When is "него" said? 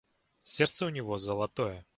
0.89-1.19